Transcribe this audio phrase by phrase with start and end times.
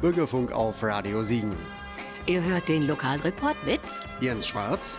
[0.00, 1.52] Bürgerfunk auf Radio Siegen.
[2.26, 3.80] Ihr hört den Lokalreport mit
[4.20, 4.98] Jens Schwarz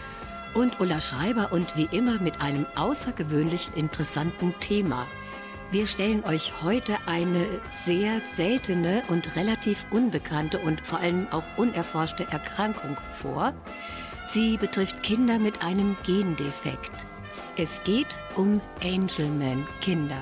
[0.53, 5.07] und Ulla Schreiber und wie immer mit einem außergewöhnlich interessanten Thema.
[5.71, 7.47] Wir stellen euch heute eine
[7.85, 13.53] sehr seltene und relativ unbekannte und vor allem auch unerforschte Erkrankung vor.
[14.27, 16.91] Sie betrifft Kinder mit einem Gendefekt.
[17.55, 20.17] Es geht um Angelman-Kinder.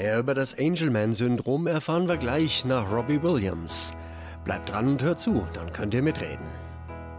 [0.00, 3.92] Mehr über das Angelman-Syndrom erfahren wir gleich nach Robbie Williams.
[4.44, 6.46] Bleibt dran und hört zu, dann könnt ihr mitreden.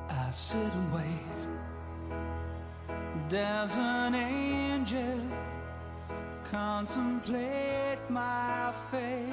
[0.09, 1.21] I sit and wait.
[3.29, 5.19] There's an angel
[6.51, 9.29] contemplate my fate.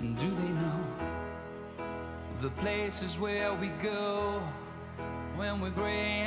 [0.00, 0.80] Do they know
[2.42, 4.42] the places where we go
[5.36, 6.26] when we're gray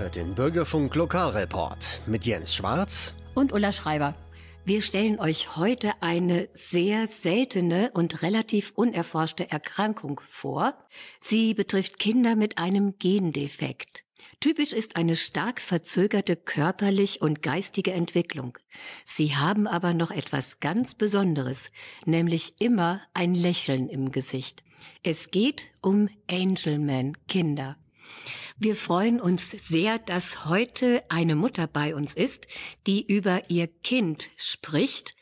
[0.00, 4.14] Hört den Bürgerfunk Lokalreport mit Jens Schwarz Und Ulla Schreiber.
[4.64, 10.72] Wir stellen euch heute eine sehr seltene und relativ unerforschte Erkrankung vor.
[11.20, 14.04] Sie betrifft Kinder mit einem Gendefekt.
[14.40, 18.56] Typisch ist eine stark verzögerte körperlich und geistige Entwicklung.
[19.04, 21.70] Sie haben aber noch etwas ganz Besonderes,
[22.06, 24.64] nämlich immer ein Lächeln im Gesicht.
[25.02, 27.76] Es geht um Angelman Kinder.
[28.62, 32.46] Wir freuen uns sehr, dass heute eine Mutter bei uns ist,
[32.86, 35.16] die über ihr Kind spricht,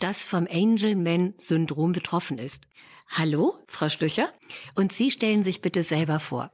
[0.00, 2.68] das vom Angelman-Syndrom betroffen ist.
[3.08, 4.28] Hallo, Frau Stücher,
[4.74, 6.50] und Sie stellen sich bitte selber vor.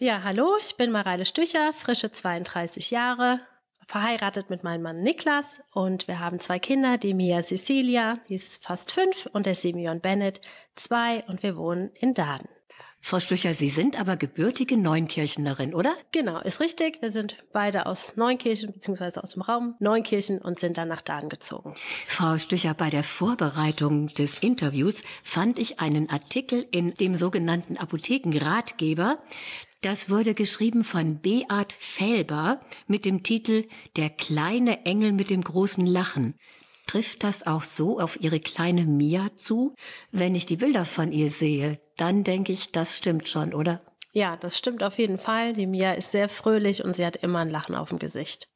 [0.00, 3.38] Ja, hallo, ich bin Mareile Stücher, frische 32 Jahre,
[3.86, 8.64] verheiratet mit meinem Mann Niklas und wir haben zwei Kinder, die Mia Cecilia, die ist
[8.64, 10.40] fast fünf, und der Simeon Bennett,
[10.74, 12.48] zwei, und wir wohnen in Daden.
[13.00, 15.94] Frau Stücher, Sie sind aber gebürtige Neunkirchnerin, oder?
[16.12, 17.00] Genau, ist richtig.
[17.00, 21.28] Wir sind beide aus Neunkirchen beziehungsweise aus dem Raum Neunkirchen und sind dann nach Daden
[21.28, 21.74] gezogen.
[22.06, 29.18] Frau Stücher, bei der Vorbereitung des Interviews fand ich einen Artikel in dem sogenannten Apothekenratgeber.
[29.80, 35.86] Das wurde geschrieben von Beat Felber mit dem Titel Der kleine Engel mit dem großen
[35.86, 36.34] Lachen.
[36.88, 39.74] Trifft das auch so auf Ihre kleine Mia zu?
[40.10, 43.82] Wenn ich die Bilder von ihr sehe, dann denke ich, das stimmt schon, oder?
[44.12, 45.52] Ja, das stimmt auf jeden Fall.
[45.52, 48.48] Die Mia ist sehr fröhlich und sie hat immer ein Lachen auf dem Gesicht.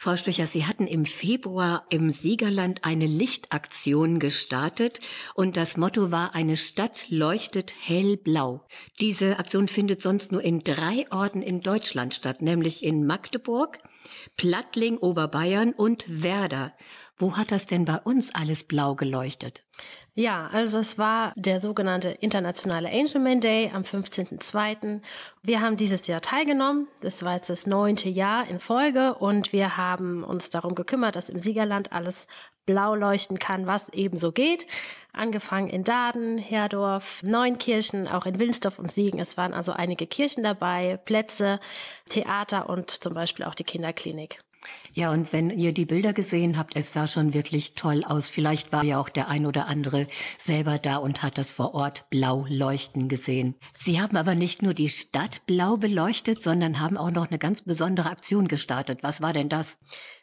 [0.00, 5.00] Frau Stöcher, Sie hatten im Februar im Siegerland eine Lichtaktion gestartet
[5.34, 8.64] und das Motto war, eine Stadt leuchtet hellblau.
[9.00, 13.80] Diese Aktion findet sonst nur in drei Orten in Deutschland statt, nämlich in Magdeburg,
[14.36, 16.74] Plattling, Oberbayern und Werder.
[17.18, 19.64] Wo hat das denn bei uns alles blau geleuchtet?
[20.14, 25.00] Ja, also es war der sogenannte Internationale Angelman Day am 15.02.
[25.42, 26.88] Wir haben dieses Jahr teilgenommen.
[27.00, 31.28] Das war jetzt das neunte Jahr in Folge und wir haben uns darum gekümmert, dass
[31.28, 32.26] im Siegerland alles
[32.66, 34.66] blau leuchten kann, was ebenso geht.
[35.12, 39.18] Angefangen in Daden, Herdorf, Neunkirchen, auch in Wilnsdorf und Siegen.
[39.18, 41.58] Es waren also einige Kirchen dabei, Plätze,
[42.08, 44.38] Theater und zum Beispiel auch die Kinderklinik.
[44.92, 48.28] Ja, und wenn ihr die Bilder gesehen habt, es sah schon wirklich toll aus.
[48.28, 52.10] Vielleicht war ja auch der ein oder andere selber da und hat das vor Ort
[52.10, 53.54] blau leuchten gesehen.
[53.74, 57.62] Sie haben aber nicht nur die Stadt blau beleuchtet, sondern haben auch noch eine ganz
[57.62, 59.02] besondere Aktion gestartet.
[59.02, 59.78] Was war denn das?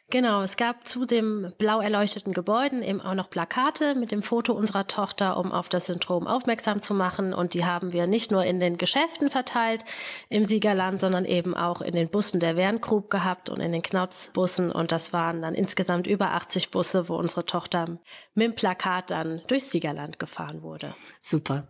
[0.08, 4.52] Genau, es gab zu dem blau erleuchteten Gebäuden eben auch noch Plakate mit dem Foto
[4.52, 7.34] unserer Tochter, um auf das Syndrom aufmerksam zu machen.
[7.34, 9.84] Und die haben wir nicht nur in den Geschäften verteilt
[10.28, 14.70] im Siegerland, sondern eben auch in den Bussen der Wernkrug gehabt und in den Knauzbussen.
[14.70, 17.98] Und das waren dann insgesamt über 80 Busse, wo unsere Tochter
[18.34, 20.94] mit dem Plakat dann durchs Siegerland gefahren wurde.
[21.20, 21.66] Super.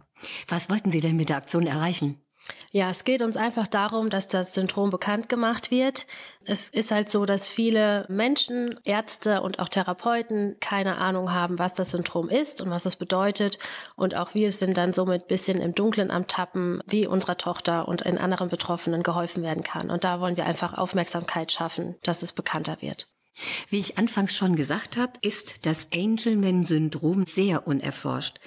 [0.49, 2.21] Was wollten Sie denn mit der Aktion erreichen?
[2.73, 6.07] Ja, es geht uns einfach darum, dass das Syndrom bekannt gemacht wird.
[6.45, 11.75] Es ist halt so, dass viele Menschen, Ärzte und auch Therapeuten keine Ahnung haben, was
[11.75, 13.59] das Syndrom ist und was es bedeutet.
[13.97, 18.03] Und auch wir sind dann somit bisschen im Dunkeln am Tappen, wie unserer Tochter und
[18.03, 19.91] in anderen Betroffenen geholfen werden kann.
[19.91, 23.09] Und da wollen wir einfach Aufmerksamkeit schaffen, dass es bekannter wird.
[23.69, 28.39] Wie ich anfangs schon gesagt habe, ist das Angelman-Syndrom sehr unerforscht.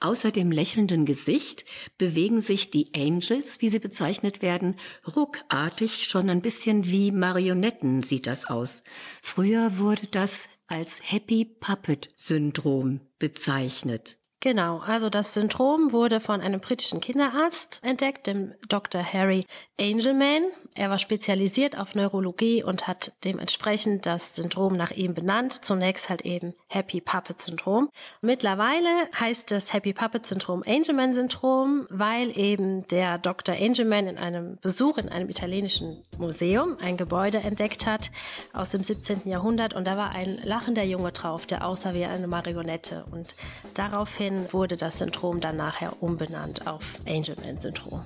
[0.00, 1.64] Außer dem lächelnden Gesicht
[1.98, 4.76] bewegen sich die Angels, wie sie bezeichnet werden,
[5.16, 8.82] ruckartig, schon ein bisschen wie Marionetten sieht das aus.
[9.22, 14.17] Früher wurde das als Happy Puppet Syndrom bezeichnet.
[14.40, 19.02] Genau, also das Syndrom wurde von einem britischen Kinderarzt entdeckt, dem Dr.
[19.02, 19.46] Harry
[19.80, 20.44] Angelman.
[20.76, 25.64] Er war spezialisiert auf Neurologie und hat dementsprechend das Syndrom nach ihm benannt.
[25.64, 27.90] Zunächst halt eben Happy Puppet Syndrom.
[28.20, 33.56] Mittlerweile heißt das Happy Puppet Syndrom Angelman Syndrom, weil eben der Dr.
[33.56, 38.12] Angelman in einem Besuch in einem italienischen Museum ein Gebäude entdeckt hat
[38.52, 39.28] aus dem 17.
[39.28, 43.34] Jahrhundert und da war ein lachender Junge drauf, der aussah wie eine Marionette und
[43.74, 48.02] daraufhin wurde das Syndrom dann nachher umbenannt auf Angelman-Syndrom.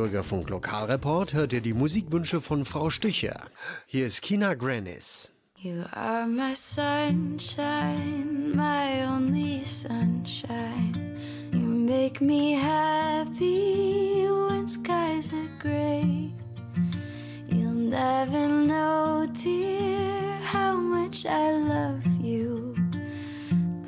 [0.00, 3.50] Bürgerfunk Lokalreport hört ihr die Musikwünsche von Frau Stücher.
[3.86, 5.30] Hier ist Kina Granis.
[5.58, 11.18] You are my sunshine, my only sunshine.
[11.52, 16.32] You make me happy when skies are gray.
[17.48, 22.74] You'll never know, dear, how much I love you.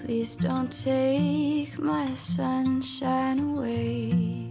[0.04, 4.41] Please don't take my sunshine away.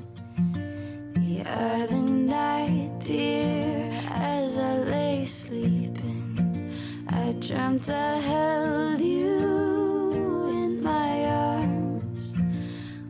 [1.31, 6.73] The other night, dear, as I lay sleeping,
[7.07, 12.33] I dreamt I held you in my arms.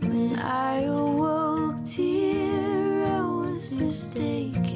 [0.01, 4.70] When I awoke, dear, I was mistaken.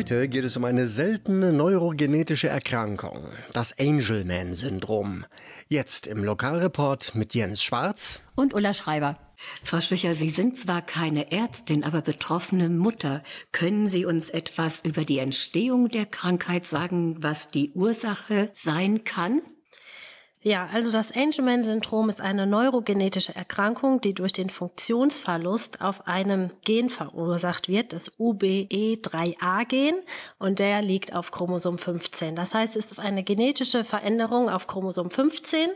[0.00, 3.18] Heute geht es um eine seltene neurogenetische Erkrankung,
[3.52, 5.26] das Angelman-Syndrom.
[5.68, 8.22] Jetzt im Lokalreport mit Jens Schwarz.
[8.34, 9.18] Und Ulla Schreiber.
[9.62, 13.22] Frau Stücher, Sie sind zwar keine Ärztin, aber betroffene Mutter.
[13.52, 19.42] Können Sie uns etwas über die Entstehung der Krankheit sagen, was die Ursache sein kann?
[20.42, 26.88] Ja, also das Angelman-Syndrom ist eine neurogenetische Erkrankung, die durch den Funktionsverlust auf einem Gen
[26.88, 29.96] verursacht wird, das UBE3A-Gen,
[30.38, 32.36] und der liegt auf Chromosom 15.
[32.36, 35.68] Das heißt, es ist eine genetische Veränderung auf Chromosom 15.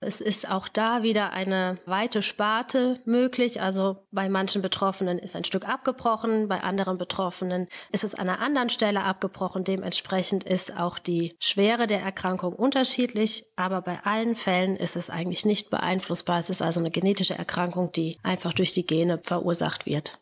[0.00, 3.62] Es ist auch da wieder eine weite Sparte möglich.
[3.62, 8.40] Also bei manchen Betroffenen ist ein Stück abgebrochen, bei anderen Betroffenen ist es an einer
[8.40, 9.64] anderen Stelle abgebrochen.
[9.64, 15.46] Dementsprechend ist auch die Schwere der Erkrankung unterschiedlich, aber bei allen Fällen ist es eigentlich
[15.46, 16.38] nicht beeinflussbar.
[16.40, 20.18] Es ist also eine genetische Erkrankung, die einfach durch die Gene verursacht wird.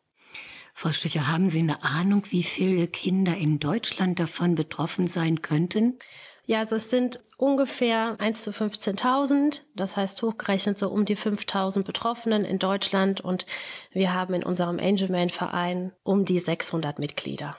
[0.72, 5.98] Frau Stücher, haben Sie eine Ahnung, wie viele Kinder in Deutschland davon betroffen sein könnten?
[6.46, 11.84] Ja, also es sind ungefähr 1 zu 15.000, das heißt hochgerechnet so um die 5.000
[11.84, 13.46] Betroffenen in Deutschland und
[13.92, 17.56] wir haben in unserem Angelman Verein um die 600 Mitglieder.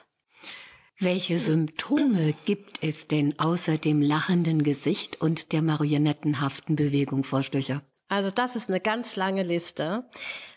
[1.00, 7.82] Welche Symptome gibt es denn außer dem lachenden Gesicht und der marionettenhaften Bewegung, Frau Stöcher?
[8.08, 10.04] Also das ist eine ganz lange Liste.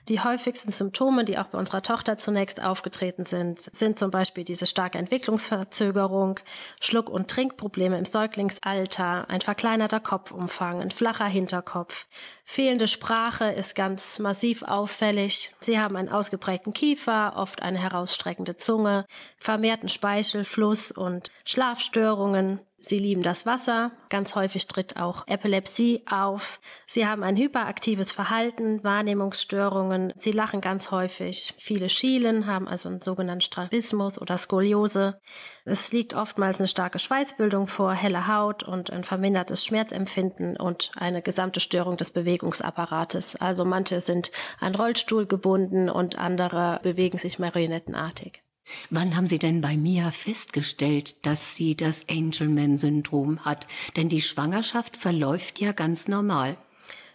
[0.08, 4.66] Die häufigsten Symptome, die auch bei unserer Tochter zunächst aufgetreten sind, sind zum Beispiel diese
[4.66, 6.40] starke Entwicklungsverzögerung,
[6.80, 12.06] Schluck- und Trinkprobleme im Säuglingsalter, ein verkleinerter Kopfumfang, ein flacher Hinterkopf.
[12.44, 15.54] Fehlende Sprache ist ganz massiv auffällig.
[15.60, 19.06] Sie haben einen ausgeprägten Kiefer, oft eine herausstreckende Zunge,
[19.38, 22.60] vermehrten Speichelfluss und Schlafstörungen.
[22.80, 23.90] Sie lieben das Wasser.
[24.08, 26.60] Ganz häufig tritt auch Epilepsie auf.
[26.86, 30.12] Sie haben ein hyperaktives Verhalten, Wahrnehmungsstörungen.
[30.14, 31.54] Sie lachen ganz häufig.
[31.58, 35.18] Viele schielen, haben also einen sogenannten Strabismus oder Skoliose.
[35.64, 41.20] Es liegt oftmals eine starke Schweißbildung vor, helle Haut und ein vermindertes Schmerzempfinden und eine
[41.20, 43.34] gesamte Störung des Bewegungsapparates.
[43.36, 48.42] Also manche sind an Rollstuhl gebunden und andere bewegen sich marionettenartig.
[48.90, 53.66] Wann haben Sie denn bei Mia festgestellt, dass sie das Angelman-Syndrom hat?
[53.96, 56.56] Denn die Schwangerschaft verläuft ja ganz normal.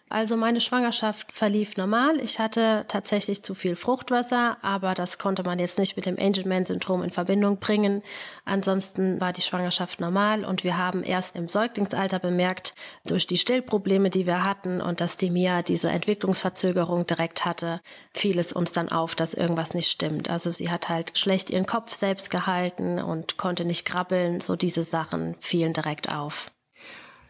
[0.10, 2.20] Also meine Schwangerschaft verlief normal.
[2.20, 7.02] Ich hatte tatsächlich zu viel Fruchtwasser, aber das konnte man jetzt nicht mit dem Angelman-Syndrom
[7.02, 8.04] in Verbindung bringen.
[8.46, 12.76] Ansonsten war die Schwangerschaft normal und wir haben erst im Säuglingsalter bemerkt,
[13.08, 17.82] durch die Stillprobleme, die wir hatten und dass die Mia diese Entwicklungsverzögerung direkt hatte,
[18.14, 20.30] fiel es uns dann auf, dass irgendwas nicht stimmt.
[20.30, 24.42] Also sie hat halt schlecht ihren Kopf selbst gehalten und konnte nicht krabbeln.
[24.42, 26.53] So diese Sachen fielen direkt auf.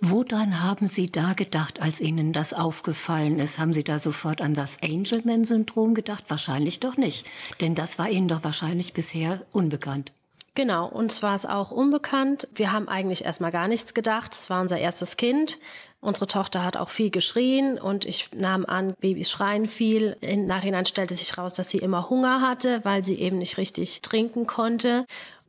[0.05, 3.57] Woran haben Sie da gedacht, als Ihnen das aufgefallen ist?
[3.57, 6.25] Haben Sie da sofort an das Angelman-Syndrom gedacht?
[6.27, 7.25] Wahrscheinlich doch nicht,
[7.61, 10.11] denn das war Ihnen doch wahrscheinlich bisher unbekannt.
[10.55, 12.49] Genau, uns war es auch unbekannt.
[12.53, 14.33] Wir haben eigentlich erstmal gar nichts gedacht.
[14.33, 15.57] Es war unser erstes Kind.
[16.01, 20.17] Unsere Tochter hat auch viel geschrien und ich nahm an, Babys schreien viel.
[20.19, 24.01] Im Nachhinein stellte sich raus, dass sie immer Hunger hatte, weil sie eben nicht richtig
[24.01, 25.05] trinken konnte.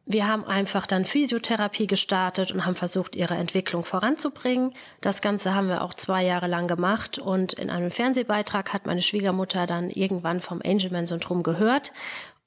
[0.06, 4.74] Wir haben einfach dann Physiotherapie gestartet und haben versucht, ihre Entwicklung voranzubringen.
[5.00, 9.00] Das Ganze haben wir auch zwei Jahre lang gemacht und in einem Fernsehbeitrag hat meine
[9.00, 11.92] Schwiegermutter dann irgendwann vom Angelman-Syndrom gehört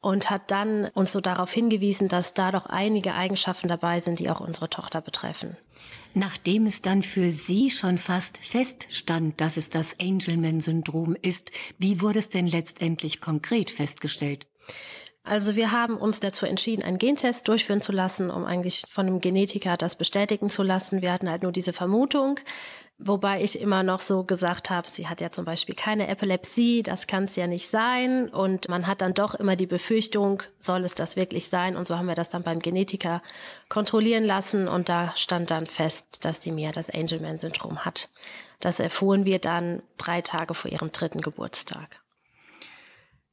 [0.01, 4.29] und hat dann uns so darauf hingewiesen, dass da doch einige Eigenschaften dabei sind, die
[4.29, 5.57] auch unsere Tochter betreffen.
[6.13, 12.19] Nachdem es dann für Sie schon fast feststand, dass es das Angelman-Syndrom ist, wie wurde
[12.19, 14.45] es denn letztendlich konkret festgestellt?
[15.27, 19.19] Also wir haben uns dazu entschieden, einen Gentest durchführen zu lassen, um eigentlich von einem
[19.19, 21.01] Genetiker das bestätigen zu lassen.
[21.01, 22.39] Wir hatten halt nur diese Vermutung,
[22.97, 27.07] wobei ich immer noch so gesagt habe, sie hat ja zum Beispiel keine Epilepsie, das
[27.07, 28.29] kann es ja nicht sein.
[28.29, 31.75] Und man hat dann doch immer die Befürchtung, soll es das wirklich sein?
[31.75, 33.21] Und so haben wir das dann beim Genetiker
[33.67, 38.09] kontrollieren lassen und da stand dann fest, dass die Mia das Angelman-Syndrom hat.
[38.61, 41.99] Das erfuhren wir dann drei Tage vor ihrem dritten Geburtstag.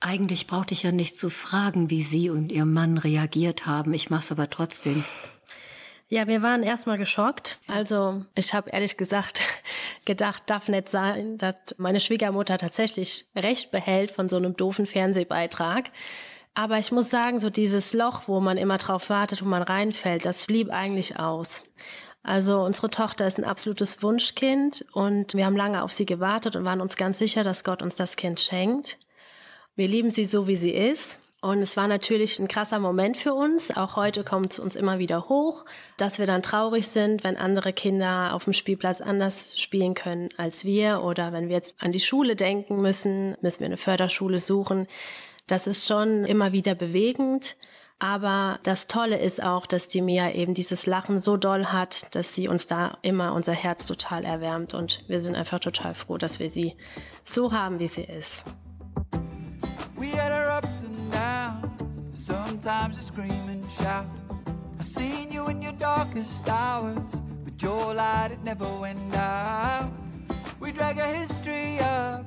[0.07, 3.95] Eigentlich brauchte ich ja nicht zu fragen, wie Sie und Ihr Mann reagiert haben.
[3.95, 5.03] Ich mache es aber trotzdem.
[6.11, 7.59] Ja, wir waren erstmal geschockt.
[7.69, 9.41] Also ich habe ehrlich gesagt
[10.05, 15.87] gedacht, darf nicht sein, dass meine Schwiegermutter tatsächlich Recht behält von so einem doofen Fernsehbeitrag.
[16.53, 20.27] Aber ich muss sagen, so dieses Loch, wo man immer drauf wartet, wo man reinfällt,
[20.27, 21.65] das blieb eigentlich aus.
[22.23, 26.67] Also unsere Tochter ist ein absolutes Wunschkind und wir haben lange auf sie gewartet und
[26.67, 28.99] waren uns ganz sicher, dass Gott uns das Kind schenkt.
[29.77, 31.21] Wir lieben sie so, wie sie ist.
[31.41, 33.77] Und es war natürlich ein krasser Moment für uns.
[33.77, 35.67] Auch heute kommt es uns immer wieder hoch,
[35.99, 40.65] dass wir dann traurig sind, wenn andere Kinder auf dem Spielplatz anders spielen können als
[40.65, 41.03] wir.
[41.03, 44.87] Oder wenn wir jetzt an die Schule denken müssen, müssen wir eine Förderschule suchen.
[45.47, 47.57] Das ist schon immer wieder bewegend.
[47.99, 52.35] Aber das Tolle ist auch, dass die Mia eben dieses Lachen so doll hat, dass
[52.35, 54.73] sie uns da immer unser Herz total erwärmt.
[54.73, 56.75] Und wir sind einfach total froh, dass wir sie
[57.23, 58.45] so haben, wie sie ist.
[60.05, 64.07] We had our ups and downs, sometimes you scream and shout.
[64.79, 69.91] I seen you in your darkest hours, but your light it never went out.
[70.61, 72.27] We drag our history up,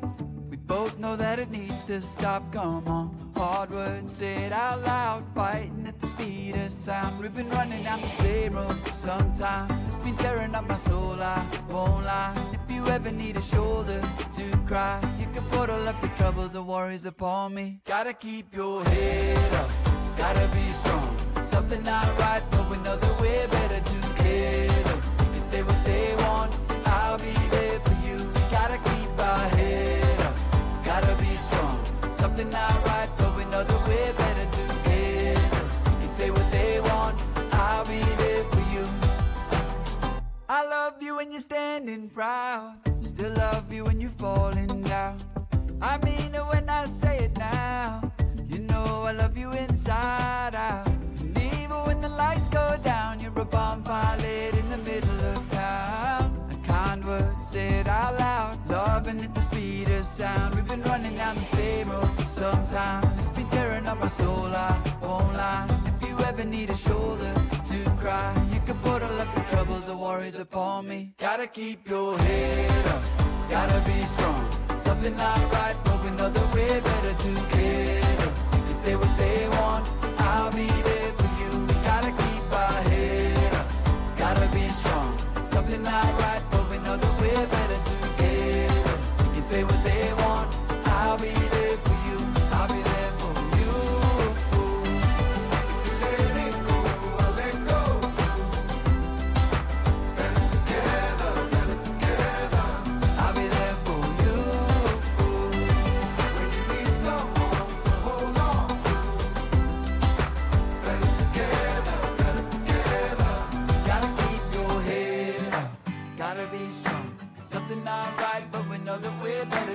[0.50, 2.52] we both know that it needs to stop.
[2.52, 7.20] Come on, hard words said out loud, fighting at the speed of sound.
[7.20, 9.70] We've been running down the same road for some time.
[9.86, 12.34] It's been tearing up my soul, I won't lie.
[12.78, 14.00] You ever need a shoulder
[14.36, 17.80] to cry, you can put all of your troubles and worries upon me.
[17.86, 19.70] Gotta keep your head up,
[20.16, 21.18] gotta be strong.
[21.48, 24.96] Something not right, but we know that we're better together.
[25.24, 28.18] You can say what they want, I'll be there for you.
[28.52, 30.36] Gotta keep our head up,
[30.86, 31.80] gotta be strong.
[32.13, 33.10] Something not right,
[40.60, 42.78] I love you when you're standing proud.
[43.02, 45.20] Still love you when you're falling down.
[45.80, 48.12] I mean it when I say it now.
[48.50, 50.88] You know I love you inside out.
[51.20, 55.52] And even when the lights go down, you're a bonfire lit in the middle of
[55.52, 56.26] town.
[56.52, 58.58] A kind word said out loud.
[58.67, 60.56] Loving at the speed of sound.
[60.56, 63.04] We've been running down the same road for some time.
[63.20, 65.67] It's been tearing up my soul, I won't lie.
[66.02, 67.32] If you ever need a shoulder,
[68.08, 71.00] cry, you can put all of your troubles and worries upon me.
[71.17, 73.04] Gotta keep your head up,
[73.50, 74.43] gotta be strong.
[74.88, 78.30] Something not right, but we know that we're better together.
[78.56, 79.84] You can say what they want,
[80.32, 81.52] I'll be there for you.
[81.89, 83.67] Gotta keep our head up,
[84.24, 85.12] gotta be strong.
[85.54, 87.66] Something not right, but we know that we're better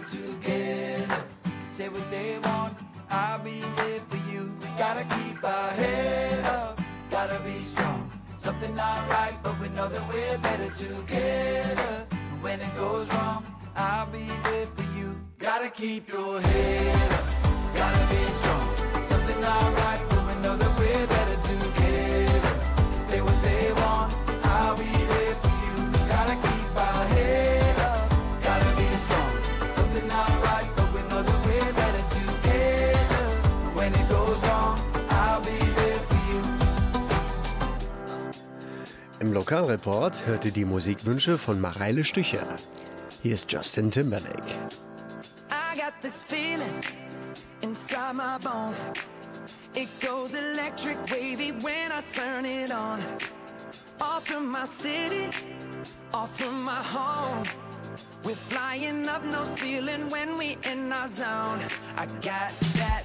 [0.02, 1.24] we're together.
[1.68, 2.76] Say what they want,
[3.10, 4.52] I'll be there for you.
[4.60, 8.10] We gotta keep our head up, gotta be strong.
[8.34, 12.06] Something not right, but we know that we're better together.
[12.40, 13.44] When it goes wrong,
[13.76, 15.16] I'll be there for you.
[15.38, 17.24] Gotta keep your head up,
[17.74, 19.04] gotta be strong.
[19.04, 20.11] Something not right,
[39.32, 42.46] Lokalreport hörte die Musikwünsche von Mareile Stücher.
[43.22, 44.54] Hier ist Justin Timberlake.
[45.50, 46.82] I got this feeling
[47.62, 48.84] inside my bones.
[49.74, 53.00] It goes electric wavy when I turn it on.
[54.00, 55.30] Off from my city,
[56.12, 57.42] off from my home.
[58.24, 61.60] We're flying up no ceiling when we in our zone.
[61.96, 63.04] I got that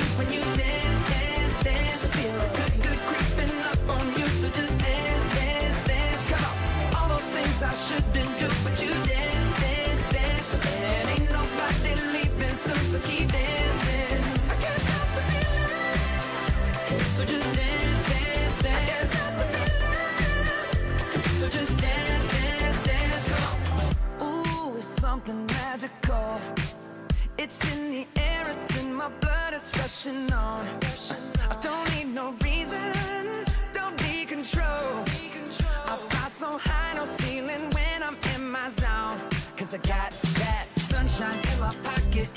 [0.00, 0.77] See but you when you dance, dance,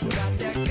[0.01, 0.70] pocket, got that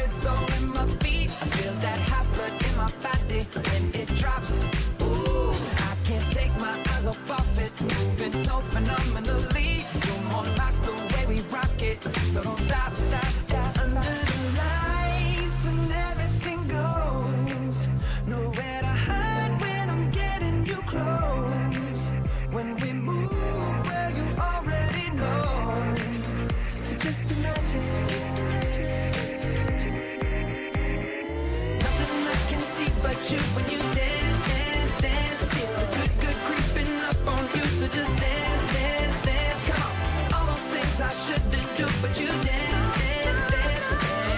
[37.92, 39.68] just dance, dance, dance.
[39.68, 39.96] Come.
[40.34, 43.86] All those things I shouldn't do, but you dance, dance, dance.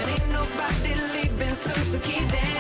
[0.01, 2.52] And ain't nobody leaving soon, so keep dancing.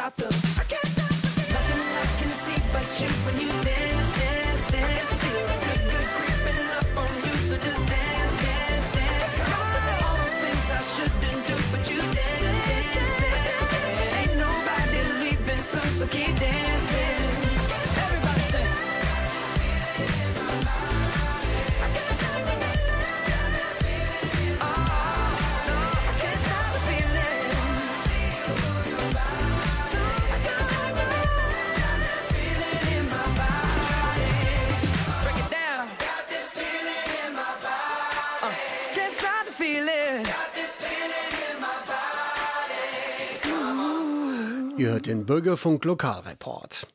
[0.00, 0.24] Stop the.
[0.58, 1.52] I can't stop the.
[1.52, 3.89] Nothing I can see but you when you dance,
[45.10, 46.86] den Bürgerfunk Lokalreport.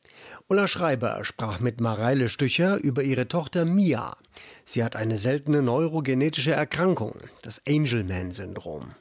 [0.48, 4.16] Ulla Schreiber sprach mit Mareile Stücher über ihre Tochter Mia.
[4.64, 8.92] Sie hat eine seltene neurogenetische Erkrankung, das Angelman-Syndrom.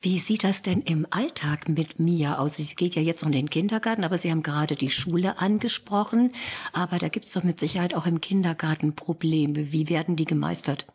[0.00, 2.54] Wie sieht das denn im Alltag mit Mia aus?
[2.56, 6.30] Sie geht ja jetzt um den Kindergarten, aber Sie haben gerade die Schule angesprochen.
[6.72, 9.72] Aber da gibt es doch mit Sicherheit auch im Kindergarten Probleme.
[9.72, 10.86] Wie werden die gemeistert?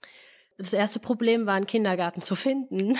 [0.58, 2.97] Das erste Problem war, einen Kindergarten zu finden.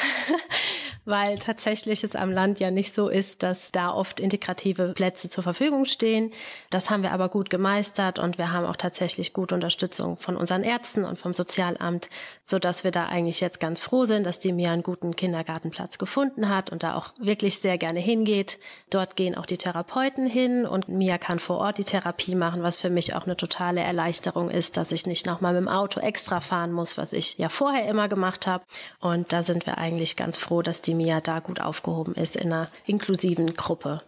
[1.05, 5.43] Weil tatsächlich es am Land ja nicht so ist, dass da oft integrative Plätze zur
[5.43, 6.31] Verfügung stehen.
[6.69, 10.63] Das haben wir aber gut gemeistert und wir haben auch tatsächlich gute Unterstützung von unseren
[10.63, 12.09] Ärzten und vom Sozialamt,
[12.45, 15.97] so dass wir da eigentlich jetzt ganz froh sind, dass die Mia einen guten Kindergartenplatz
[15.97, 18.59] gefunden hat und da auch wirklich sehr gerne hingeht.
[18.89, 22.77] Dort gehen auch die Therapeuten hin und Mia kann vor Ort die Therapie machen, was
[22.77, 26.39] für mich auch eine totale Erleichterung ist, dass ich nicht nochmal mit dem Auto extra
[26.39, 28.63] fahren muss, was ich ja vorher immer gemacht habe.
[28.99, 32.52] Und da sind wir eigentlich ganz froh, dass die Mia da gut aufgehoben ist in
[32.52, 34.02] einer inklusiven Gruppe.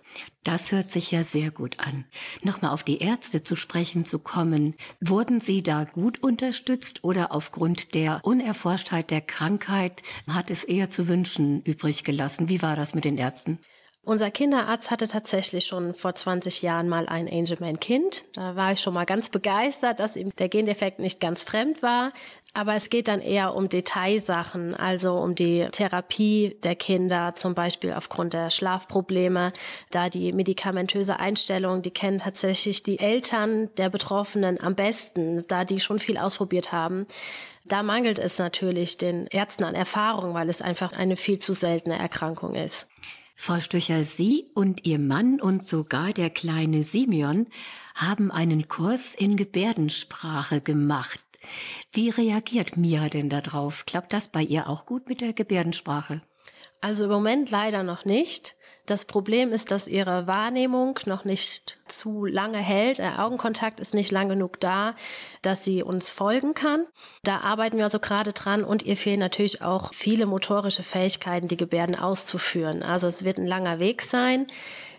[0.43, 2.05] Das hört sich ja sehr gut an.
[2.43, 4.75] Nochmal auf die Ärzte zu sprechen zu kommen.
[4.99, 11.07] Wurden Sie da gut unterstützt oder aufgrund der Unerforschtheit der Krankheit hat es eher zu
[11.07, 12.49] wünschen übrig gelassen?
[12.49, 13.59] Wie war das mit den Ärzten?
[14.03, 18.23] Unser Kinderarzt hatte tatsächlich schon vor 20 Jahren mal ein Angelman-Kind.
[18.33, 22.11] Da war ich schon mal ganz begeistert, dass ihm der Gendefekt nicht ganz fremd war.
[22.53, 27.93] Aber es geht dann eher um Detailsachen, also um die Therapie der Kinder, zum Beispiel
[27.93, 29.53] aufgrund der Schlafprobleme.
[29.89, 35.79] Da die medikamentöse Einstellung, die kennen tatsächlich die Eltern der Betroffenen am besten, da die
[35.79, 37.07] schon viel ausprobiert haben.
[37.63, 41.97] Da mangelt es natürlich den Ärzten an Erfahrung, weil es einfach eine viel zu seltene
[41.97, 42.87] Erkrankung ist.
[43.35, 47.47] Frau Stöcher, Sie und Ihr Mann und sogar der kleine Simeon
[47.95, 51.21] haben einen Kurs in Gebärdensprache gemacht.
[51.91, 53.85] Wie reagiert Mia denn darauf?
[53.85, 56.21] Klappt das bei ihr auch gut mit der Gebärdensprache?
[56.81, 58.55] Also im Moment leider noch nicht.
[58.87, 62.97] Das Problem ist, dass ihre Wahrnehmung noch nicht zu lange hält.
[62.97, 64.95] Der Augenkontakt ist nicht lang genug da,
[65.43, 66.87] dass sie uns folgen kann.
[67.23, 71.57] Da arbeiten wir also gerade dran und ihr fehlen natürlich auch viele motorische Fähigkeiten, die
[71.57, 72.81] Gebärden auszuführen.
[72.81, 74.47] Also es wird ein langer Weg sein.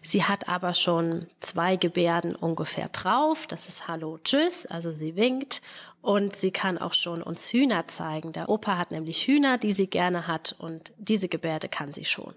[0.00, 3.46] Sie hat aber schon zwei Gebärden ungefähr drauf.
[3.46, 4.64] Das ist Hallo, Tschüss.
[4.66, 5.61] Also sie winkt
[6.03, 8.33] und sie kann auch schon uns Hühner zeigen.
[8.33, 12.35] Der Opa hat nämlich Hühner, die sie gerne hat und diese Gebärde kann sie schon.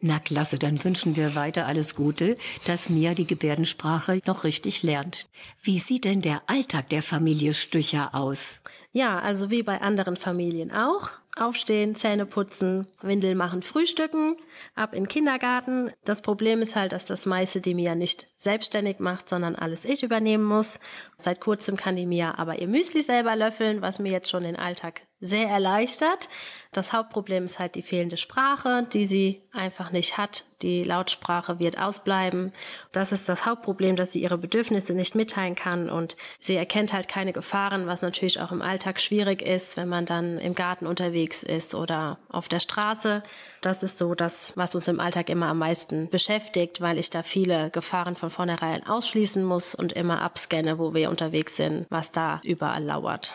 [0.00, 5.26] Na klasse, dann wünschen wir weiter alles Gute, dass Mia die Gebärdensprache noch richtig lernt.
[5.62, 8.62] Wie sieht denn der Alltag der Familie Stücher aus?
[8.92, 11.10] Ja, also wie bei anderen Familien auch.
[11.40, 14.36] Aufstehen, Zähne putzen, Windel machen, frühstücken,
[14.74, 15.90] ab in den Kindergarten.
[16.04, 20.02] Das Problem ist halt, dass das meiste die Mia nicht selbstständig macht, sondern alles ich
[20.02, 20.80] übernehmen muss.
[21.16, 24.56] Seit kurzem kann die Mia aber ihr Müsli selber löffeln, was mir jetzt schon den
[24.56, 26.28] Alltag sehr erleichtert.
[26.72, 30.44] Das Hauptproblem ist halt die fehlende Sprache, die sie einfach nicht hat.
[30.60, 32.52] Die Lautsprache wird ausbleiben.
[32.92, 37.08] Das ist das Hauptproblem, dass sie ihre Bedürfnisse nicht mitteilen kann und sie erkennt halt
[37.08, 41.42] keine Gefahren, was natürlich auch im Alltag schwierig ist, wenn man dann im Garten unterwegs
[41.42, 43.22] ist oder auf der Straße.
[43.60, 47.22] Das ist so das, was uns im Alltag immer am meisten beschäftigt, weil ich da
[47.22, 52.40] viele Gefahren von vornherein ausschließen muss und immer abscanne, wo wir unterwegs sind, was da
[52.44, 53.32] überall lauert.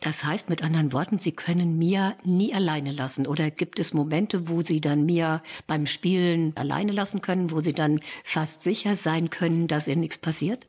[0.00, 3.26] Das heißt mit anderen Worten, Sie können Mia nie alleine lassen.
[3.26, 7.72] Oder gibt es Momente, wo Sie dann Mia beim Spielen alleine lassen können, wo Sie
[7.72, 10.66] dann fast sicher sein können, dass ihr nichts passiert?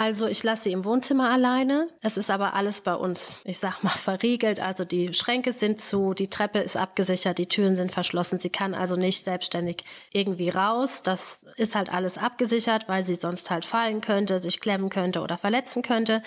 [0.00, 1.86] Also ich lasse sie im Wohnzimmer alleine.
[2.00, 4.58] Es ist aber alles bei uns, ich sag mal, verriegelt.
[4.58, 8.38] Also die Schränke sind zu, die Treppe ist abgesichert, die Türen sind verschlossen.
[8.38, 11.02] Sie kann also nicht selbstständig irgendwie raus.
[11.02, 15.36] Das ist halt alles abgesichert, weil sie sonst halt fallen könnte, sich klemmen könnte oder
[15.36, 16.22] verletzen könnte.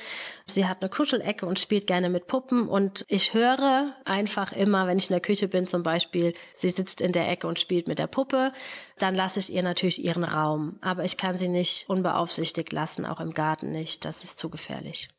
[0.46, 2.68] Sie hat eine Kuschelecke und spielt gerne mit Puppen.
[2.68, 7.02] Und ich höre einfach immer, wenn ich in der Küche bin zum Beispiel, sie sitzt
[7.02, 8.52] in der Ecke und spielt mit der Puppe.
[8.98, 10.78] Dann lasse ich ihr natürlich ihren Raum.
[10.82, 14.06] Aber ich kann sie nicht unbeaufsichtigt lassen, auch im Garten nicht.
[14.06, 15.10] Das ist zu gefährlich.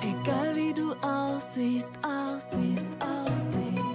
[0.00, 3.93] Egal wie du aussiehst, aussiehst, aussiehst.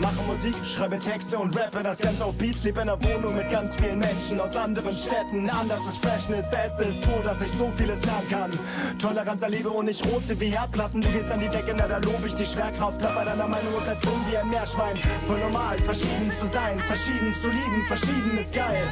[0.00, 2.64] Mache Musik, schreibe Texte und rappe das Ganze auf Beats.
[2.64, 5.50] Lebe in einer Wohnung mit ganz vielen Menschen aus anderen Städten.
[5.50, 8.50] Anders ist Freshness, es ist froh, dass ich so vieles lernen kann.
[8.98, 11.02] Toleranz erlebe und ich rote wie Herdplatten.
[11.02, 12.98] Du gehst an die Decke, na da lobe ich die Schwerkraft.
[12.98, 14.96] Bleib bei deiner Meinung und das wie ein Meerschwein.
[15.26, 18.82] Voll normal, verschieden zu sein, verschieden zu lieben, verschieden ist geil.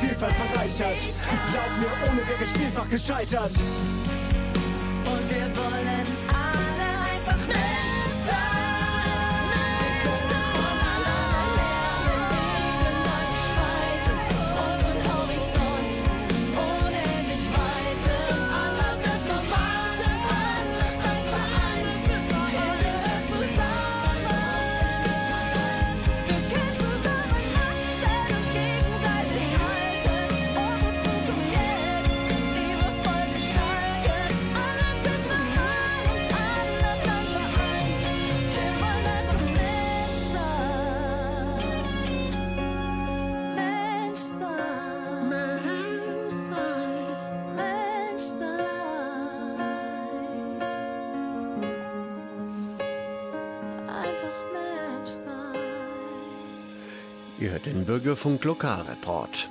[0.00, 1.00] Vielfalt bereichert.
[1.50, 3.52] Glaub mir, ohne wäre ich vielfach gescheitert.
[57.42, 59.50] Ihr hört den Bürgerfunk Lokalreport.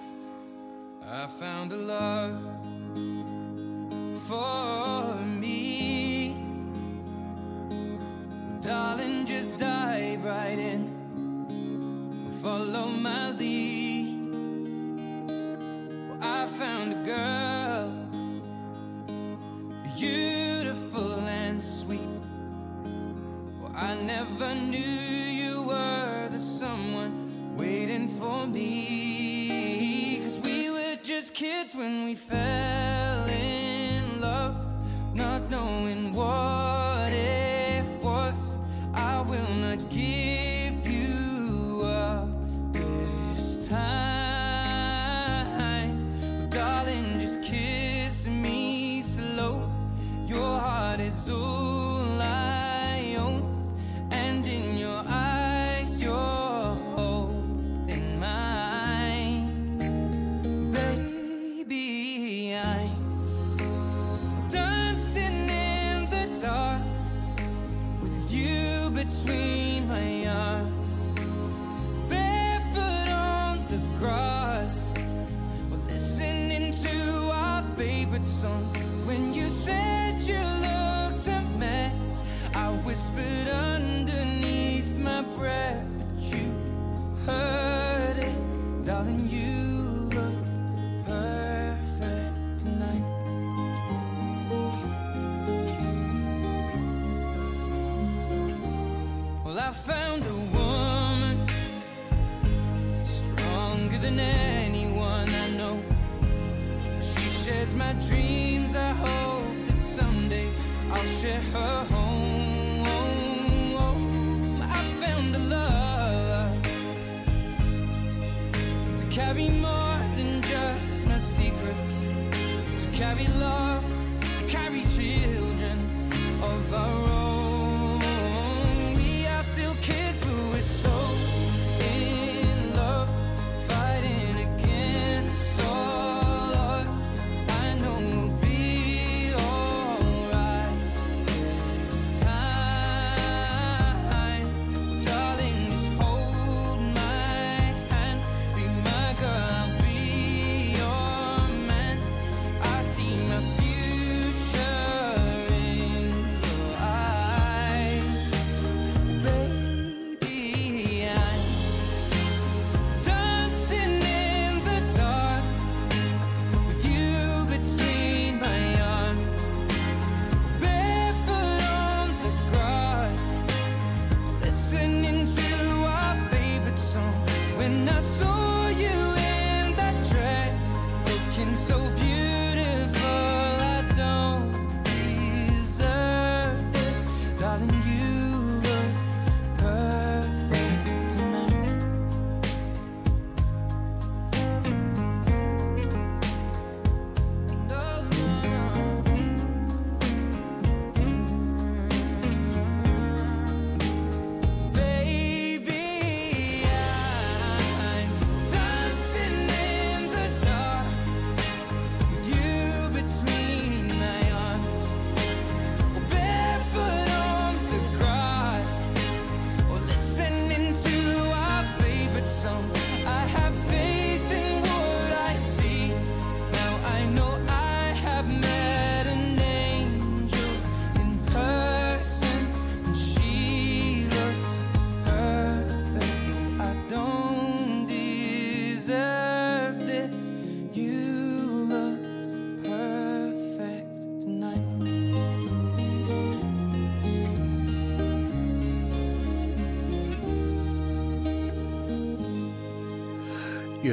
[83.09, 83.40] whisper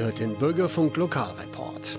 [0.08, 1.98] hört den Bürgerfunk Lokalreport.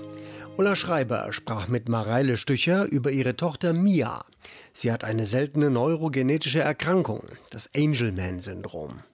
[0.56, 4.24] Ulla Schreiber sprach mit Mareile Stücher über ihre Tochter Mia.
[4.72, 9.04] Sie hat eine seltene neurogenetische Erkrankung, das Angelman-Syndrom.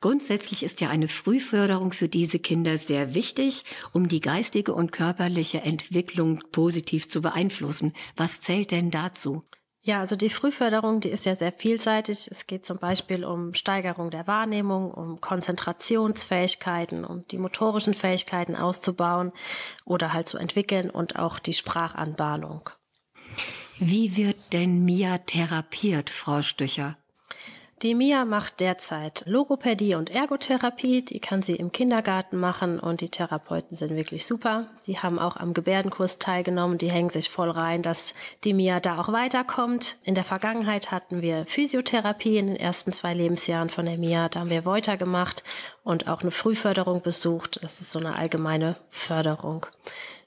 [0.00, 5.60] Grundsätzlich ist ja eine Frühförderung für diese Kinder sehr wichtig, um die geistige und körperliche
[5.60, 7.92] Entwicklung positiv zu beeinflussen.
[8.16, 9.42] Was zählt denn dazu?
[9.86, 12.26] Ja, also die Frühförderung, die ist ja sehr vielseitig.
[12.28, 19.30] Es geht zum Beispiel um Steigerung der Wahrnehmung, um Konzentrationsfähigkeiten, um die motorischen Fähigkeiten auszubauen
[19.84, 22.68] oder halt zu entwickeln und auch die Sprachanbahnung.
[23.78, 26.98] Wie wird denn Mia therapiert, Frau Stücher?
[27.82, 31.02] Die Mia macht derzeit Logopädie und Ergotherapie.
[31.02, 34.68] Die kann sie im Kindergarten machen und die Therapeuten sind wirklich super.
[34.86, 36.78] Die haben auch am Gebärdenkurs teilgenommen.
[36.78, 38.14] Die hängen sich voll rein, dass
[38.44, 39.98] die Mia da auch weiterkommt.
[40.04, 44.30] In der Vergangenheit hatten wir Physiotherapie in den ersten zwei Lebensjahren von der Mia.
[44.30, 45.44] Da haben wir Voiter gemacht
[45.84, 47.62] und auch eine Frühförderung besucht.
[47.62, 49.66] Das ist so eine allgemeine Förderung.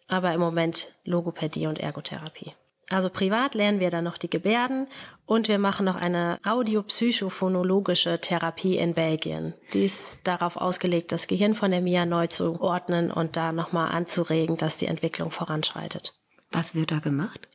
[0.08, 2.54] Aber im Moment Logopädie und Ergotherapie.
[2.90, 4.88] Also privat lernen wir dann noch die Gebärden
[5.28, 9.54] und wir machen noch eine audiopsychophonologische Therapie in Belgien.
[9.74, 13.92] Die ist darauf ausgelegt, das Gehirn von der Mia neu zu ordnen und da nochmal
[13.92, 16.16] anzuregen, dass die Entwicklung voranschreitet.
[16.52, 17.48] Was wird da gemacht?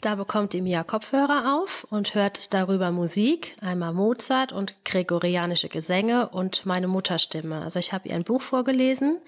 [0.00, 6.28] Da bekommt die Mia Kopfhörer auf und hört darüber Musik, einmal Mozart und gregorianische Gesänge
[6.28, 7.62] und meine Mutterstimme.
[7.62, 9.20] Also ich habe ihr ein Buch vorgelesen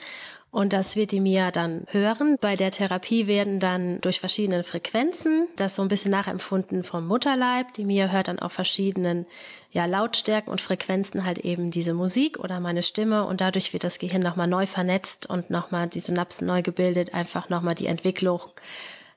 [0.51, 2.37] und das wird die Mia dann hören.
[2.41, 7.73] Bei der Therapie werden dann durch verschiedene Frequenzen, das so ein bisschen nachempfunden vom Mutterleib.
[7.75, 9.27] Die Mia hört dann auf verschiedenen
[9.71, 14.01] ja, Lautstärken und Frequenzen halt eben diese Musik oder meine Stimme und dadurch wird das
[14.01, 18.41] Gehirn nochmal neu vernetzt und nochmal die Synapsen neu gebildet, einfach nochmal die Entwicklung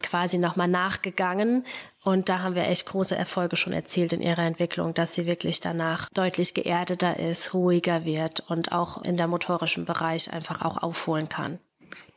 [0.04, 1.66] quasi nochmal nachgegangen.
[2.04, 5.62] Und da haben wir echt große Erfolge schon erzielt in ihrer Entwicklung, dass sie wirklich
[5.62, 11.30] danach deutlich geerdeter ist, ruhiger wird und auch in der motorischen Bereich einfach auch aufholen
[11.30, 11.60] kann.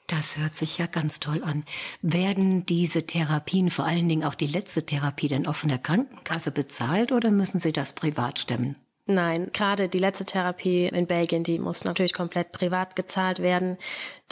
[0.06, 1.64] Das hört sich ja ganz toll an.
[2.00, 7.30] Werden diese Therapien, vor allen Dingen auch die letzte Therapie, denn der Krankenkasse bezahlt oder
[7.30, 8.76] müssen Sie das privat stemmen?
[9.08, 13.78] Nein, gerade die letzte Therapie in Belgien, die muss natürlich komplett privat gezahlt werden.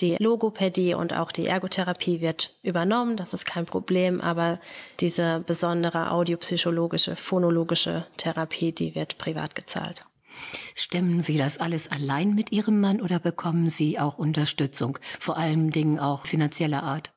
[0.01, 4.59] Die Logopädie und auch die Ergotherapie wird übernommen, das ist kein Problem, aber
[4.99, 10.07] diese besondere audiopsychologische, phonologische Therapie, die wird privat gezahlt.
[10.75, 15.71] Stemmen Sie das alles allein mit Ihrem Mann oder bekommen Sie auch Unterstützung, vor allen
[15.71, 17.13] Dingen auch finanzieller Art?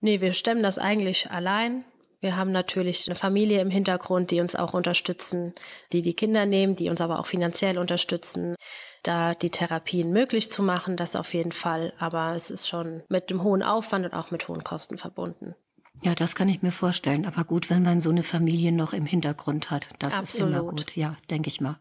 [0.00, 1.84] Nee, wir stemmen das eigentlich allein.
[2.20, 5.54] Wir haben natürlich eine Familie im Hintergrund, die uns auch unterstützen,
[5.92, 8.56] die die Kinder nehmen, die uns aber auch finanziell unterstützen,
[9.04, 11.92] da die Therapien möglich zu machen, das auf jeden Fall.
[11.98, 15.54] Aber es ist schon mit einem hohen Aufwand und auch mit hohen Kosten verbunden.
[16.02, 17.26] Ja, das kann ich mir vorstellen.
[17.26, 19.88] Aber gut, wenn man so eine Familie noch im Hintergrund hat.
[19.98, 20.50] Das Absolut.
[20.50, 20.96] ist immer gut.
[20.96, 21.76] Ja, denke ich mal.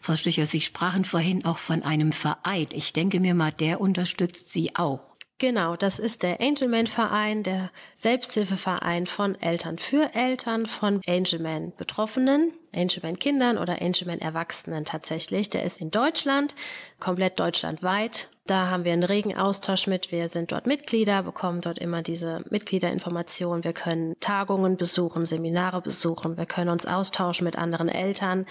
[0.00, 2.68] Frau Stücher, Sie sprachen vorhin auch von einem Verein.
[2.72, 5.15] Ich denke mir mal, der unterstützt Sie auch.
[5.38, 13.80] Genau, das ist der Angelman-Verein, der Selbsthilfeverein von Eltern für Eltern von Angelman-Betroffenen, Angelman-Kindern oder
[13.80, 15.50] Angelman-Erwachsenen tatsächlich.
[15.50, 16.54] Der ist in Deutschland,
[17.00, 20.12] komplett deutschlandweit da haben wir einen regen Austausch mit.
[20.12, 23.64] Wir sind dort Mitglieder, bekommen dort immer diese Mitgliederinformationen.
[23.64, 26.36] Wir können Tagungen besuchen, Seminare besuchen.
[26.36, 28.46] Wir können uns austauschen mit anderen Eltern.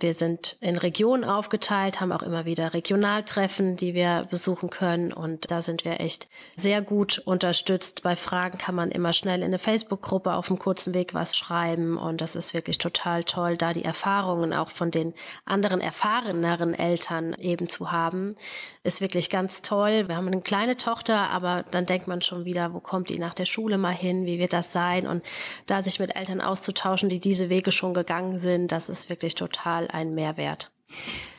[0.00, 5.12] Wir sind in Regionen aufgeteilt, haben auch immer wieder Regionaltreffen, die wir besuchen können.
[5.12, 8.02] Und da sind wir echt sehr gut unterstützt.
[8.02, 11.98] Bei Fragen kann man immer schnell in eine Facebook-Gruppe auf dem kurzen Weg was schreiben.
[11.98, 15.14] Und das ist wirklich total toll, da die Erfahrungen auch von den
[15.46, 18.36] anderen erfahreneren Eltern eben zu haben.
[18.82, 20.06] Ist wirklich ganz toll.
[20.06, 23.32] Wir haben eine kleine Tochter, aber dann denkt man schon wieder, wo kommt die nach
[23.32, 24.26] der Schule mal hin?
[24.26, 25.06] Wie wird das sein?
[25.06, 25.24] Und
[25.64, 29.88] da sich mit Eltern auszutauschen, die diese Wege schon gegangen sind, das ist wirklich total
[29.88, 30.70] ein Mehrwert.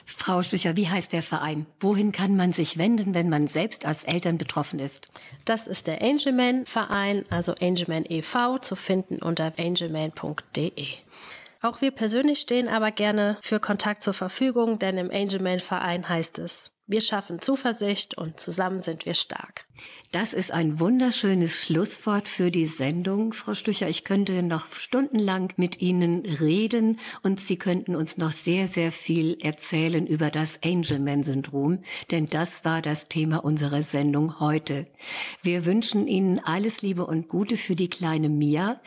[0.06, 1.68] Frau Stücher, wie heißt der Verein?
[1.80, 5.08] Wohin kann man sich wenden, wenn man selbst als Eltern betroffen ist?
[5.46, 10.88] Das ist der Angelman Verein, also Angelman e.V., zu finden unter angelman.de.
[11.66, 16.38] Auch wir persönlich stehen aber gerne für Kontakt zur Verfügung, denn im Angelman Verein heißt
[16.38, 19.66] es, wir schaffen Zuversicht und zusammen sind wir stark.
[20.12, 23.90] Das ist ein wunderschönes Schlusswort für die Sendung, Frau Stücher.
[23.90, 29.38] Ich könnte noch stundenlang mit Ihnen reden und Sie könnten uns noch sehr, sehr viel
[29.42, 31.80] erzählen über das Angelman-Syndrom,
[32.12, 34.86] denn das war das Thema unserer Sendung heute.
[35.42, 38.80] Wir wünschen Ihnen alles Liebe und Gute für die kleine Mia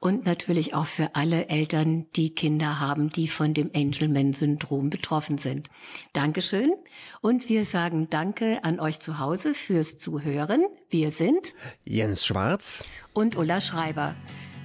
[0.00, 5.68] und natürlich auch für alle Eltern, die Kinder haben, die von dem Angelman-Syndrom betroffen sind.
[6.14, 6.72] Dankeschön
[7.20, 10.62] und und wir sagen Danke an euch zu Hause fürs Zuhören.
[10.90, 11.54] Wir sind
[11.86, 12.84] Jens Schwarz
[13.14, 14.14] und Ulla Schreiber.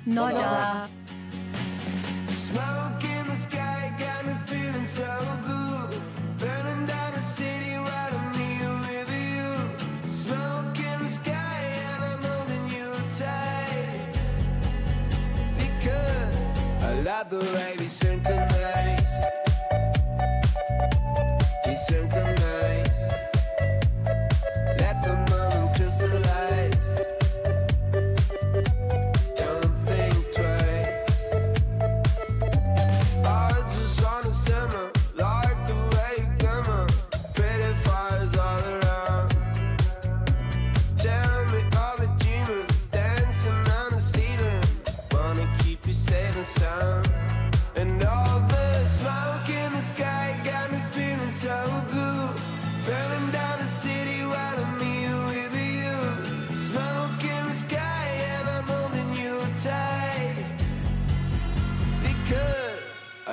[0.04, 0.90] Nodda!
[2.52, 4.86] The sky got me feeling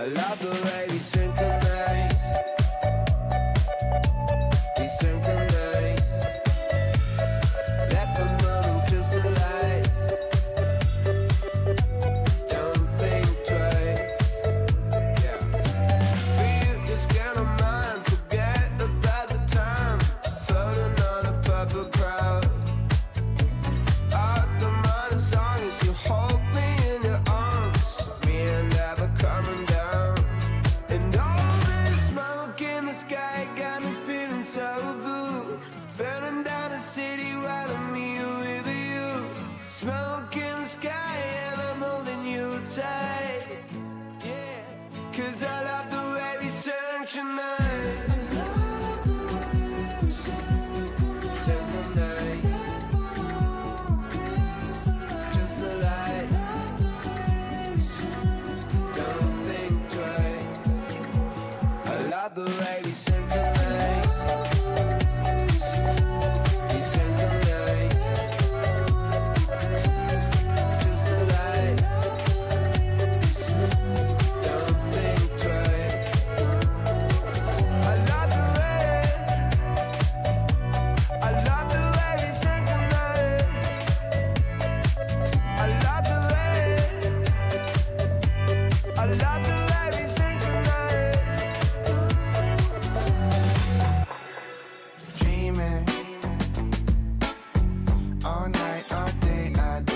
[0.02, 1.21] I love the way we synchronize.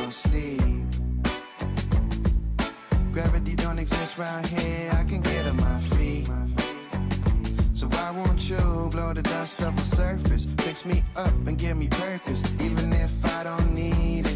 [0.07, 0.85] Don't sleep.
[3.13, 6.31] Gravity don't exist round here, I can get on my feet.
[7.75, 10.47] So why won't you blow the dust off the surface?
[10.59, 14.36] Fix me up and give me purpose, even if I don't need it.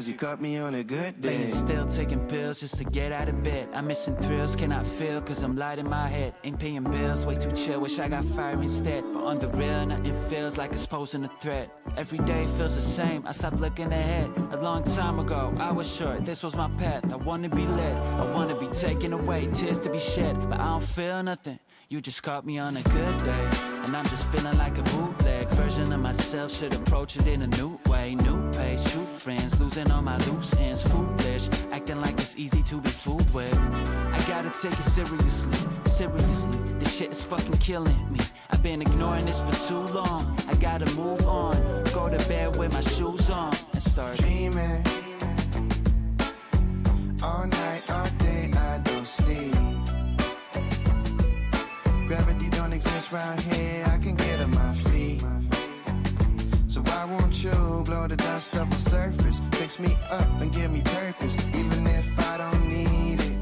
[0.00, 1.36] Cause you caught me on a good day.
[1.36, 3.68] Lately still taking pills just to get out of bed.
[3.74, 6.32] I'm missing thrills, cannot feel cause I'm light in my head.
[6.42, 9.04] Ain't paying bills, way too chill, wish I got fire instead.
[9.12, 11.70] But on the real, nothing feels like it's posing a threat.
[11.98, 14.30] Every day feels the same, I stopped looking ahead.
[14.52, 17.04] A long time ago, I was sure this was my path.
[17.12, 20.34] I wanna be led, I wanna be taken away, tears to be shed.
[20.48, 21.58] But I don't feel nothing.
[21.92, 23.48] You just caught me on a good day,
[23.82, 26.52] and I'm just feeling like a bootleg version of myself.
[26.52, 30.54] Should approach it in a new way, new pace, true friends, losing all my loose
[30.54, 33.52] ends, foolish, acting like it's easy to be fooled with.
[33.58, 36.60] I gotta take it seriously, seriously.
[36.78, 38.20] This shit is fucking killing me.
[38.50, 40.38] I've been ignoring this for too long.
[40.46, 44.84] I gotta move on, go to bed with my shoes on, and start dreaming.
[47.20, 49.59] All night, all day, I don't sleep.
[52.80, 55.20] Don't round here, I can get on my feet.
[56.68, 59.40] So why won't you blow the dust off the surface?
[59.52, 63.36] Fix me up and give me purpose, even if I don't need it.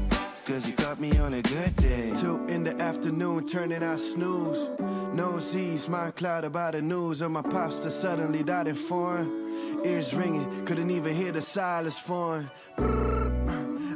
[0.45, 2.13] Cause you caught me on a good day.
[2.19, 4.67] Two in the afternoon, turning out snooze.
[5.13, 9.81] No Z's, my cloud about the news of my pops that suddenly died in foreign.
[9.85, 12.49] Ears ringing, couldn't even hear the silence form.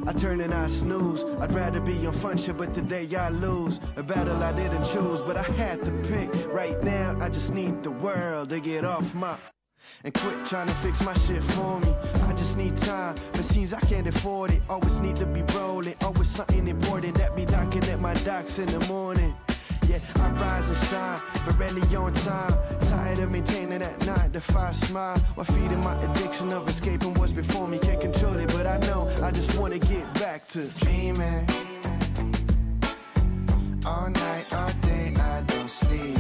[0.06, 1.24] I turn and I snooze.
[1.39, 3.80] I'd rather be on fun shit, but today I lose.
[3.95, 6.30] A battle I didn't choose, but I had to pick.
[6.54, 9.38] Right now, I just need the world to get off my.
[10.04, 11.93] And quit trying to fix my shit for me.
[12.24, 14.62] I just need time, but seems I can't afford it.
[14.70, 18.68] Always need to be rolling, always something important that be knocking at my docks in
[18.68, 19.36] the morning.
[19.88, 22.54] Yeah, I rise and shine, but rarely on time.
[22.82, 27.32] Tired of maintaining that nine to five smile while feeding my addiction of escaping what's
[27.32, 27.80] before me.
[27.80, 31.48] Can't control it, but I know I just wanna get back to dreaming.
[33.86, 36.18] All night, all day, I don't sleep.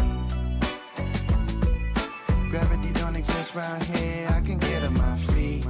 [2.51, 5.65] Gravity don't exist round here, I can get on my feet.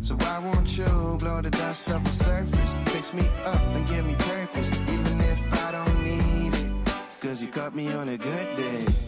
[0.00, 2.74] So why won't you blow the dust off the surface?
[2.92, 4.70] Fix me up and give me purpose,
[7.54, 9.03] Caught me on a good day.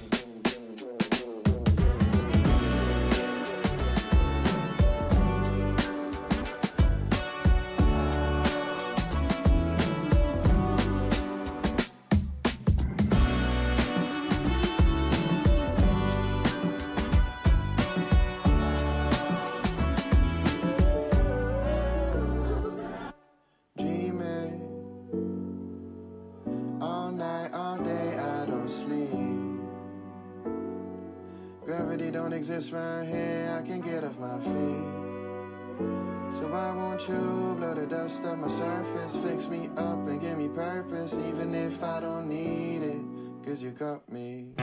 [32.77, 34.87] Right here, I can't get off my feet.
[36.37, 40.37] So why won't you blow the dust off my surface, fix me up and give
[40.37, 43.01] me purpose, even if I don't need it,
[43.45, 44.55] cause you got me.